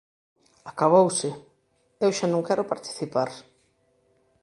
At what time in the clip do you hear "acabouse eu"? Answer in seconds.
0.71-2.11